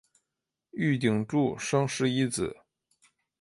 [0.71, 2.57] 玉鼎柱生十一子。